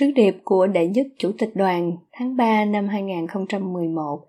Sứ 0.00 0.10
điệp 0.10 0.36
của 0.44 0.66
đệ 0.66 0.86
nhất 0.86 1.06
chủ 1.18 1.32
tịch 1.38 1.50
đoàn 1.54 1.96
tháng 2.12 2.36
3 2.36 2.64
năm 2.64 2.88
2011 2.88 4.20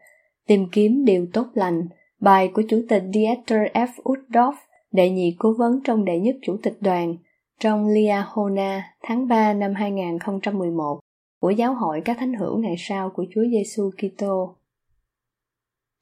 Tìm 0.48 0.68
kiếm 0.72 1.06
điều 1.06 1.28
tốt 1.34 1.48
lành 1.54 1.88
Bài 2.20 2.52
của 2.54 2.62
Chủ 2.70 2.82
tịch 2.90 3.04
Dieter 3.14 3.60
F. 3.74 3.88
Uddorf, 4.04 4.54
đệ 4.92 5.10
nhị 5.10 5.36
cố 5.40 5.54
vấn 5.58 5.80
trong 5.84 6.06
đệ 6.06 6.20
nhất 6.20 6.36
chủ 6.42 6.58
tịch 6.64 6.78
đoàn 6.82 7.16
trong 7.60 7.88
Liahona 7.88 8.94
tháng 9.04 9.28
3 9.28 9.54
năm 9.54 9.74
2011 9.74 11.00
của 11.42 11.50
Giáo 11.50 11.74
hội 11.74 12.02
các 12.06 12.18
thánh 12.20 12.34
hữu 12.34 12.58
ngày 12.58 12.76
sau 12.78 13.10
của 13.10 13.26
Chúa 13.34 13.44
Giêsu 13.52 13.90
Kitô. 13.98 14.56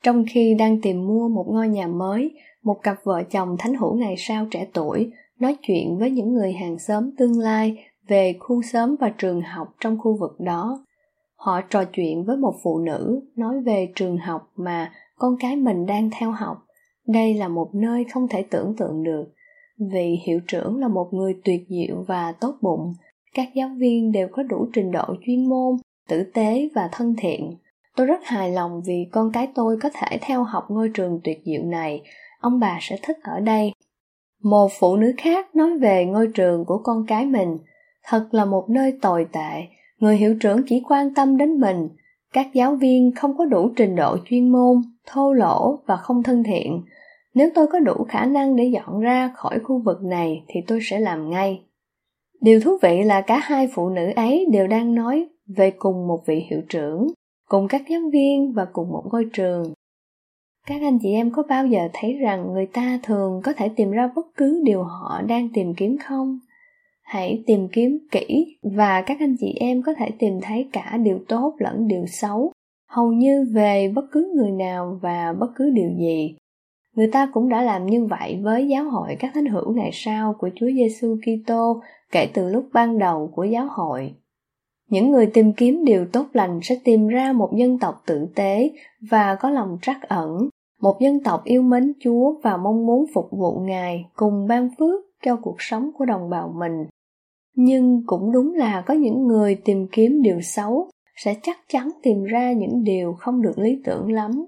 Trong 0.03 0.25
khi 0.29 0.55
đang 0.59 0.81
tìm 0.81 1.07
mua 1.07 1.27
một 1.29 1.45
ngôi 1.47 1.67
nhà 1.67 1.87
mới, 1.87 2.31
một 2.63 2.83
cặp 2.83 2.97
vợ 3.03 3.23
chồng 3.31 3.55
thánh 3.59 3.75
hữu 3.75 3.95
ngày 3.95 4.15
sau 4.17 4.47
trẻ 4.51 4.67
tuổi 4.73 5.11
nói 5.39 5.55
chuyện 5.61 5.97
với 5.97 6.11
những 6.11 6.33
người 6.33 6.53
hàng 6.53 6.79
xóm 6.79 7.11
tương 7.17 7.39
lai 7.39 7.77
về 8.09 8.35
khu 8.39 8.61
xóm 8.61 8.95
và 8.99 9.09
trường 9.17 9.41
học 9.41 9.67
trong 9.79 9.97
khu 9.99 10.17
vực 10.19 10.39
đó. 10.39 10.85
Họ 11.35 11.61
trò 11.69 11.83
chuyện 11.83 12.23
với 12.25 12.37
một 12.37 12.55
phụ 12.63 12.79
nữ 12.79 13.21
nói 13.35 13.61
về 13.65 13.91
trường 13.95 14.17
học 14.17 14.51
mà 14.55 14.91
con 15.17 15.35
cái 15.39 15.55
mình 15.55 15.85
đang 15.85 16.09
theo 16.19 16.31
học. 16.31 16.57
Đây 17.07 17.33
là 17.33 17.47
một 17.47 17.69
nơi 17.73 18.05
không 18.13 18.27
thể 18.27 18.45
tưởng 18.49 18.75
tượng 18.77 19.03
được. 19.03 19.25
Vì 19.91 20.19
hiệu 20.25 20.39
trưởng 20.47 20.79
là 20.79 20.87
một 20.87 21.09
người 21.11 21.35
tuyệt 21.45 21.61
diệu 21.69 22.03
và 22.07 22.31
tốt 22.31 22.55
bụng, 22.61 22.93
các 23.33 23.47
giáo 23.55 23.69
viên 23.77 24.11
đều 24.11 24.27
có 24.31 24.43
đủ 24.43 24.67
trình 24.73 24.91
độ 24.91 25.05
chuyên 25.25 25.49
môn, 25.49 25.77
tử 26.09 26.23
tế 26.33 26.69
và 26.75 26.89
thân 26.91 27.15
thiện. 27.17 27.55
Tôi 27.95 28.07
rất 28.07 28.19
hài 28.23 28.51
lòng 28.51 28.81
vì 28.85 29.07
con 29.11 29.31
cái 29.31 29.47
tôi 29.55 29.77
có 29.81 29.89
thể 29.93 30.17
theo 30.21 30.43
học 30.43 30.65
ngôi 30.69 30.91
trường 30.93 31.19
tuyệt 31.23 31.41
diệu 31.45 31.63
này, 31.63 32.01
ông 32.39 32.59
bà 32.59 32.77
sẽ 32.81 32.97
thích 33.03 33.17
ở 33.23 33.39
đây. 33.39 33.71
Một 34.43 34.71
phụ 34.79 34.95
nữ 34.95 35.13
khác 35.17 35.55
nói 35.55 35.77
về 35.77 36.05
ngôi 36.05 36.27
trường 36.27 36.65
của 36.65 36.77
con 36.83 37.05
cái 37.07 37.25
mình, 37.25 37.57
thật 38.09 38.27
là 38.31 38.45
một 38.45 38.69
nơi 38.69 38.97
tồi 39.01 39.27
tệ, 39.31 39.67
người 39.99 40.17
hiệu 40.17 40.35
trưởng 40.41 40.61
chỉ 40.67 40.83
quan 40.89 41.13
tâm 41.13 41.37
đến 41.37 41.59
mình, 41.59 41.89
các 42.33 42.47
giáo 42.53 42.75
viên 42.75 43.11
không 43.15 43.37
có 43.37 43.45
đủ 43.45 43.69
trình 43.75 43.95
độ 43.95 44.17
chuyên 44.25 44.51
môn, 44.51 44.81
thô 45.07 45.33
lỗ 45.33 45.79
và 45.85 45.95
không 45.95 46.23
thân 46.23 46.43
thiện. 46.43 46.81
Nếu 47.33 47.49
tôi 47.55 47.67
có 47.67 47.79
đủ 47.79 48.05
khả 48.09 48.25
năng 48.25 48.55
để 48.55 48.63
dọn 48.63 48.99
ra 48.99 49.31
khỏi 49.35 49.59
khu 49.59 49.81
vực 49.85 50.03
này 50.03 50.43
thì 50.47 50.59
tôi 50.67 50.79
sẽ 50.83 50.99
làm 50.99 51.29
ngay. 51.29 51.61
Điều 52.41 52.59
thú 52.59 52.77
vị 52.81 53.03
là 53.03 53.21
cả 53.21 53.39
hai 53.43 53.69
phụ 53.73 53.89
nữ 53.89 54.11
ấy 54.15 54.47
đều 54.51 54.67
đang 54.67 54.95
nói 54.95 55.27
về 55.47 55.71
cùng 55.71 56.07
một 56.07 56.25
vị 56.25 56.45
hiệu 56.49 56.61
trưởng, 56.69 57.07
cùng 57.49 57.67
các 57.67 57.81
giáo 57.89 58.01
viên 58.13 58.53
và 58.53 58.65
cùng 58.73 58.89
một 58.89 59.03
ngôi 59.11 59.25
trường. 59.33 59.73
Các 60.67 60.81
anh 60.81 60.99
chị 61.01 61.11
em 61.11 61.31
có 61.31 61.43
bao 61.49 61.65
giờ 61.65 61.79
thấy 61.93 62.13
rằng 62.13 62.53
người 62.53 62.65
ta 62.65 62.99
thường 63.03 63.41
có 63.43 63.53
thể 63.53 63.69
tìm 63.75 63.91
ra 63.91 64.09
bất 64.15 64.25
cứ 64.37 64.61
điều 64.63 64.83
họ 64.83 65.21
đang 65.27 65.49
tìm 65.53 65.73
kiếm 65.73 65.97
không? 65.97 66.39
Hãy 67.09 67.43
tìm 67.45 67.67
kiếm 67.71 67.97
kỹ 68.11 68.57
và 68.63 69.01
các 69.01 69.17
anh 69.19 69.35
chị 69.39 69.53
em 69.59 69.81
có 69.81 69.93
thể 69.93 70.09
tìm 70.19 70.39
thấy 70.41 70.69
cả 70.71 70.97
điều 71.03 71.19
tốt 71.27 71.53
lẫn 71.57 71.87
điều 71.87 72.05
xấu. 72.05 72.51
Hầu 72.89 73.11
như 73.11 73.45
về 73.53 73.91
bất 73.95 74.05
cứ 74.11 74.33
người 74.35 74.51
nào 74.51 74.99
và 75.01 75.33
bất 75.39 75.47
cứ 75.55 75.69
điều 75.69 75.89
gì. 75.99 76.35
Người 76.95 77.07
ta 77.07 77.29
cũng 77.33 77.49
đã 77.49 77.61
làm 77.61 77.85
như 77.85 78.05
vậy 78.05 78.39
với 78.41 78.67
giáo 78.67 78.83
hội 78.83 79.15
các 79.19 79.31
thánh 79.33 79.45
hữu 79.45 79.73
ngày 79.73 79.89
sau 79.93 80.35
của 80.39 80.49
Chúa 80.55 80.67
Giêsu 80.75 81.17
Kitô 81.21 81.81
kể 82.11 82.29
từ 82.33 82.49
lúc 82.49 82.65
ban 82.73 82.99
đầu 82.99 83.31
của 83.35 83.43
giáo 83.43 83.67
hội. 83.69 84.13
Những 84.89 85.11
người 85.11 85.25
tìm 85.25 85.53
kiếm 85.53 85.85
điều 85.85 86.05
tốt 86.05 86.25
lành 86.33 86.59
sẽ 86.63 86.75
tìm 86.83 87.07
ra 87.07 87.33
một 87.33 87.49
dân 87.55 87.79
tộc 87.79 88.03
tử 88.05 88.27
tế 88.35 88.71
và 89.09 89.35
có 89.35 89.49
lòng 89.49 89.77
trắc 89.81 90.01
ẩn, 90.01 90.49
một 90.81 90.97
dân 90.99 91.23
tộc 91.23 91.43
yêu 91.43 91.61
mến 91.61 91.93
Chúa 91.99 92.33
và 92.43 92.57
mong 92.57 92.85
muốn 92.85 93.05
phục 93.13 93.29
vụ 93.31 93.59
Ngài 93.59 94.05
cùng 94.15 94.47
ban 94.47 94.69
phước 94.79 95.01
cho 95.23 95.35
cuộc 95.35 95.55
sống 95.59 95.91
của 95.97 96.05
đồng 96.05 96.29
bào 96.29 96.53
mình 96.55 96.85
nhưng 97.55 98.03
cũng 98.05 98.31
đúng 98.31 98.53
là 98.53 98.83
có 98.85 98.93
những 98.93 99.27
người 99.27 99.55
tìm 99.55 99.87
kiếm 99.91 100.21
điều 100.21 100.41
xấu, 100.41 100.89
sẽ 101.15 101.35
chắc 101.43 101.57
chắn 101.67 101.89
tìm 102.03 102.23
ra 102.23 102.51
những 102.51 102.83
điều 102.83 103.13
không 103.13 103.41
được 103.41 103.59
lý 103.59 103.81
tưởng 103.85 104.11
lắm. 104.11 104.45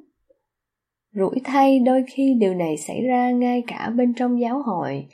Rủi 1.15 1.35
thay 1.43 1.79
đôi 1.79 2.03
khi 2.07 2.33
điều 2.39 2.53
này 2.53 2.77
xảy 2.77 3.01
ra 3.01 3.31
ngay 3.31 3.63
cả 3.67 3.89
bên 3.95 4.13
trong 4.13 4.41
giáo 4.41 4.61
hội. 4.61 5.05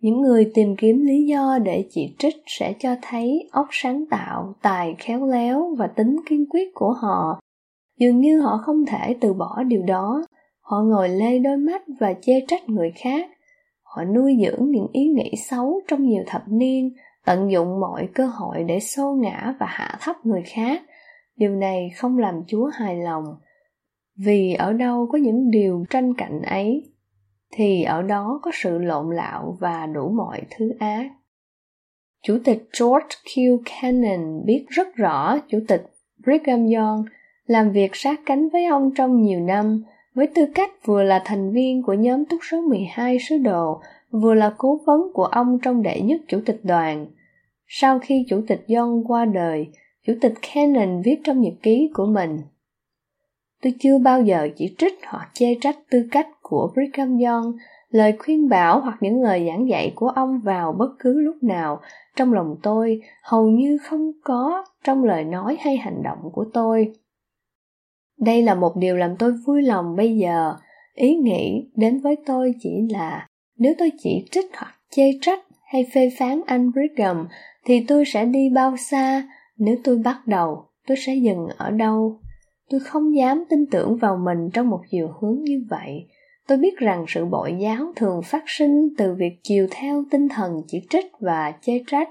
Những 0.00 0.20
người 0.20 0.50
tìm 0.54 0.76
kiếm 0.76 1.04
lý 1.06 1.26
do 1.26 1.58
để 1.64 1.84
chỉ 1.90 2.14
trích 2.18 2.36
sẽ 2.46 2.74
cho 2.78 2.96
thấy 3.02 3.48
óc 3.52 3.66
sáng 3.70 4.04
tạo, 4.10 4.54
tài 4.62 4.94
khéo 4.98 5.26
léo 5.26 5.74
và 5.78 5.86
tính 5.86 6.16
kiên 6.28 6.44
quyết 6.50 6.74
của 6.74 6.92
họ. 6.92 7.40
Dường 7.98 8.20
như 8.20 8.40
họ 8.40 8.60
không 8.62 8.86
thể 8.86 9.16
từ 9.20 9.32
bỏ 9.32 9.62
điều 9.62 9.82
đó. 9.82 10.22
Họ 10.60 10.76
ngồi 10.82 11.08
lê 11.08 11.38
đôi 11.38 11.56
mắt 11.56 11.82
và 12.00 12.14
chê 12.22 12.40
trách 12.48 12.68
người 12.68 12.92
khác. 12.96 13.30
Họ 13.82 14.04
nuôi 14.04 14.36
dưỡng 14.40 14.70
những 14.70 14.86
ý 14.92 15.04
nghĩ 15.08 15.32
xấu 15.50 15.80
trong 15.88 16.04
nhiều 16.04 16.22
thập 16.26 16.42
niên 16.48 16.90
tận 17.26 17.50
dụng 17.50 17.80
mọi 17.80 18.08
cơ 18.14 18.26
hội 18.26 18.64
để 18.64 18.80
xô 18.80 19.12
ngã 19.20 19.54
và 19.60 19.66
hạ 19.66 19.98
thấp 20.00 20.16
người 20.24 20.42
khác. 20.46 20.82
Điều 21.36 21.50
này 21.50 21.90
không 21.96 22.18
làm 22.18 22.42
chúa 22.46 22.70
hài 22.74 22.96
lòng. 22.96 23.24
Vì 24.16 24.54
ở 24.54 24.72
đâu 24.72 25.08
có 25.12 25.18
những 25.18 25.50
điều 25.50 25.84
tranh 25.90 26.14
cạnh 26.14 26.42
ấy 26.42 26.92
thì 27.52 27.82
ở 27.82 28.02
đó 28.02 28.40
có 28.42 28.50
sự 28.54 28.78
lộn 28.78 29.16
lạo 29.16 29.56
và 29.60 29.86
đủ 29.86 30.08
mọi 30.08 30.42
thứ 30.50 30.72
ác. 30.78 31.10
Chủ 32.22 32.38
tịch 32.44 32.68
george 32.80 33.16
q. 33.24 33.58
Cannon 33.64 34.44
biết 34.44 34.66
rất 34.68 34.94
rõ 34.94 35.38
chủ 35.48 35.58
tịch 35.68 35.86
brigham 36.24 36.66
young 36.66 37.04
làm 37.46 37.70
việc 37.70 37.90
sát 37.94 38.20
cánh 38.26 38.48
với 38.48 38.66
ông 38.66 38.90
trong 38.94 39.22
nhiều 39.22 39.40
năm 39.40 39.82
với 40.14 40.26
tư 40.26 40.46
cách 40.54 40.70
vừa 40.84 41.02
là 41.02 41.22
thành 41.24 41.52
viên 41.52 41.82
của 41.82 41.92
nhóm 41.92 42.24
túc 42.24 42.40
số 42.50 42.60
12 42.60 43.18
sứ 43.18 43.38
đồ, 43.38 43.80
vừa 44.10 44.34
là 44.34 44.54
cố 44.58 44.80
vấn 44.86 45.00
của 45.14 45.24
ông 45.24 45.58
trong 45.62 45.82
đệ 45.82 46.00
nhất 46.00 46.20
chủ 46.28 46.40
tịch 46.46 46.60
đoàn. 46.62 47.06
Sau 47.66 47.98
khi 47.98 48.24
Chủ 48.28 48.40
tịch 48.48 48.64
John 48.68 49.02
qua 49.06 49.24
đời, 49.24 49.68
Chủ 50.06 50.12
tịch 50.20 50.34
Cannon 50.42 51.02
viết 51.02 51.20
trong 51.24 51.40
nhật 51.40 51.54
ký 51.62 51.90
của 51.94 52.06
mình. 52.06 52.38
Tôi 53.62 53.74
chưa 53.78 53.98
bao 53.98 54.22
giờ 54.22 54.48
chỉ 54.56 54.74
trích 54.78 54.98
hoặc 55.06 55.30
chê 55.32 55.54
trách 55.60 55.78
tư 55.90 56.08
cách 56.10 56.28
của 56.42 56.72
Brigham 56.74 57.18
Young, 57.18 57.52
lời 57.90 58.14
khuyên 58.18 58.48
bảo 58.48 58.80
hoặc 58.80 58.96
những 59.00 59.22
lời 59.22 59.46
giảng 59.46 59.68
dạy 59.68 59.92
của 59.94 60.08
ông 60.08 60.40
vào 60.44 60.72
bất 60.72 60.90
cứ 60.98 61.20
lúc 61.20 61.42
nào. 61.42 61.80
Trong 62.16 62.32
lòng 62.32 62.56
tôi 62.62 63.00
hầu 63.22 63.50
như 63.50 63.78
không 63.82 64.12
có 64.24 64.64
trong 64.84 65.04
lời 65.04 65.24
nói 65.24 65.56
hay 65.60 65.76
hành 65.76 66.02
động 66.02 66.18
của 66.32 66.44
tôi. 66.54 66.92
Đây 68.18 68.42
là 68.42 68.54
một 68.54 68.76
điều 68.76 68.96
làm 68.96 69.16
tôi 69.18 69.32
vui 69.46 69.62
lòng 69.62 69.96
bây 69.96 70.16
giờ, 70.16 70.54
ý 70.94 71.16
nghĩ 71.16 71.70
đến 71.74 72.00
với 72.00 72.16
tôi 72.26 72.54
chỉ 72.60 72.88
là 72.90 73.26
nếu 73.58 73.74
tôi 73.78 73.92
chỉ 73.98 74.26
trích 74.30 74.46
hoặc 74.56 74.74
chê 74.90 75.12
trách 75.20 75.40
hay 75.64 75.86
phê 75.94 76.10
phán 76.18 76.40
anh 76.46 76.70
Brigham 76.72 77.28
thì 77.66 77.84
tôi 77.88 78.04
sẽ 78.04 78.24
đi 78.24 78.48
bao 78.54 78.76
xa? 78.76 79.28
Nếu 79.56 79.76
tôi 79.84 79.98
bắt 79.98 80.26
đầu, 80.26 80.64
tôi 80.86 80.96
sẽ 80.96 81.14
dừng 81.14 81.46
ở 81.56 81.70
đâu? 81.70 82.20
Tôi 82.70 82.80
không 82.80 83.16
dám 83.16 83.44
tin 83.50 83.66
tưởng 83.66 83.96
vào 83.96 84.16
mình 84.16 84.50
trong 84.52 84.70
một 84.70 84.80
chiều 84.90 85.10
hướng 85.20 85.42
như 85.42 85.64
vậy. 85.70 86.06
Tôi 86.46 86.58
biết 86.58 86.76
rằng 86.76 87.04
sự 87.08 87.24
bội 87.24 87.56
giáo 87.58 87.92
thường 87.96 88.22
phát 88.22 88.44
sinh 88.46 88.88
từ 88.98 89.14
việc 89.14 89.38
chiều 89.42 89.66
theo 89.70 90.04
tinh 90.10 90.28
thần 90.28 90.62
chỉ 90.68 90.86
trích 90.90 91.06
và 91.20 91.52
chê 91.60 91.82
trách. 91.86 92.08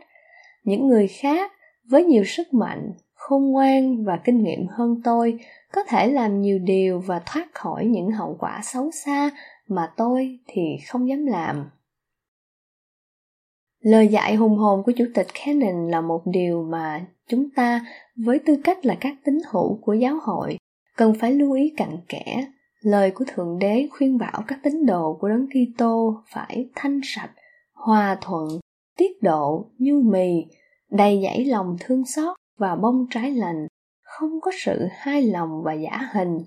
Những 0.63 0.88
người 0.88 1.07
khác, 1.07 1.52
với 1.90 2.04
nhiều 2.04 2.24
sức 2.24 2.54
mạnh, 2.54 2.92
khôn 3.13 3.51
ngoan 3.51 4.04
và 4.04 4.18
kinh 4.24 4.44
nghiệm 4.44 4.68
hơn 4.68 5.01
tôi, 5.04 5.40
có 5.74 5.84
thể 5.84 6.08
làm 6.08 6.42
nhiều 6.42 6.60
điều 6.60 7.00
và 7.00 7.22
thoát 7.25 7.48
khỏi 7.54 7.86
những 7.86 8.12
hậu 8.12 8.36
quả 8.40 8.62
xấu 8.63 8.92
xa 8.92 9.30
mà 9.68 9.92
tôi 9.98 10.40
thì 10.48 10.62
không 10.88 11.10
dám 11.10 11.25
làm. 11.25 11.69
Lời 13.86 14.08
dạy 14.08 14.36
hùng 14.36 14.58
hồn 14.58 14.84
của 14.84 14.92
Chủ 14.92 15.06
tịch 15.14 15.28
Cannon 15.34 15.88
là 15.92 16.02
một 16.02 16.22
điều 16.26 16.64
mà 16.64 17.06
chúng 17.28 17.50
ta, 17.50 17.86
với 18.26 18.40
tư 18.40 18.62
cách 18.64 18.86
là 18.86 18.96
các 19.00 19.16
tín 19.26 19.40
hữu 19.52 19.80
của 19.82 19.94
giáo 19.94 20.18
hội, 20.22 20.58
cần 20.98 21.14
phải 21.20 21.32
lưu 21.32 21.54
ý 21.54 21.74
cặn 21.78 21.98
kẽ. 22.08 22.46
Lời 22.82 23.12
của 23.12 23.26
Thượng 23.28 23.60
Đế 23.60 23.88
khuyên 23.92 24.18
bảo 24.18 24.44
các 24.48 24.60
tín 24.64 24.86
đồ 24.86 25.18
của 25.22 25.30
Đấng 25.30 25.48
Kitô 25.48 26.14
phải 26.34 26.70
thanh 26.76 27.00
sạch, 27.04 27.30
hòa 27.74 28.18
thuận, 28.22 28.48
tiết 28.98 29.24
độ, 29.24 29.66
nhu 29.78 30.02
mì, 30.02 30.46
đầy 30.92 31.22
dẫy 31.24 31.46
lòng 31.46 31.78
thương 31.80 32.06
xót 32.06 32.38
và 32.58 32.76
bông 32.76 33.06
trái 33.10 33.32
lành, 33.32 33.68
không 34.02 34.42
có 34.42 34.52
sự 34.66 34.88
hai 34.92 35.22
lòng 35.22 35.64
và 35.64 35.74
giả 35.74 36.10
hình. 36.14 36.38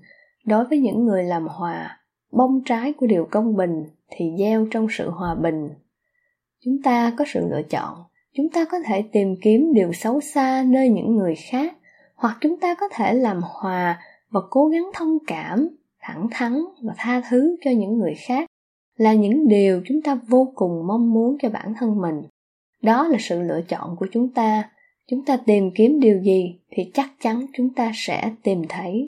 Đối 0.45 0.65
với 0.65 0.79
những 0.79 1.05
người 1.05 1.23
làm 1.23 1.47
hòa, 1.47 1.99
bông 2.31 2.61
trái 2.65 2.93
của 2.93 3.07
điều 3.07 3.27
công 3.31 3.55
bình 3.55 3.83
thì 4.09 4.31
gieo 4.39 4.67
trong 4.71 4.87
sự 4.89 5.09
hòa 5.09 5.35
bình 5.35 5.69
chúng 6.65 6.81
ta 6.81 7.13
có 7.17 7.25
sự 7.27 7.47
lựa 7.49 7.61
chọn. 7.69 8.03
Chúng 8.35 8.49
ta 8.49 8.65
có 8.65 8.77
thể 8.85 9.03
tìm 9.11 9.35
kiếm 9.41 9.73
điều 9.73 9.93
xấu 9.93 10.21
xa 10.21 10.63
nơi 10.67 10.89
những 10.89 11.15
người 11.15 11.35
khác, 11.35 11.73
hoặc 12.15 12.37
chúng 12.41 12.59
ta 12.59 12.75
có 12.75 12.89
thể 12.91 13.13
làm 13.13 13.41
hòa 13.43 13.99
và 14.29 14.39
cố 14.49 14.67
gắng 14.67 14.91
thông 14.93 15.17
cảm, 15.27 15.67
thẳng 15.99 16.27
thắn 16.31 16.63
và 16.83 16.93
tha 16.97 17.21
thứ 17.29 17.55
cho 17.61 17.71
những 17.71 17.97
người 17.97 18.15
khác 18.27 18.49
là 18.97 19.13
những 19.13 19.47
điều 19.47 19.81
chúng 19.85 20.01
ta 20.01 20.19
vô 20.27 20.51
cùng 20.55 20.87
mong 20.87 21.13
muốn 21.13 21.37
cho 21.41 21.49
bản 21.49 21.73
thân 21.79 22.01
mình. 22.01 22.21
Đó 22.81 23.07
là 23.07 23.17
sự 23.19 23.41
lựa 23.41 23.61
chọn 23.61 23.95
của 23.99 24.07
chúng 24.11 24.29
ta. 24.29 24.69
Chúng 25.07 25.25
ta 25.25 25.37
tìm 25.45 25.71
kiếm 25.75 25.99
điều 25.99 26.21
gì 26.21 26.59
thì 26.71 26.91
chắc 26.93 27.09
chắn 27.21 27.45
chúng 27.53 27.73
ta 27.73 27.91
sẽ 27.95 28.31
tìm 28.43 28.61
thấy. 28.69 29.05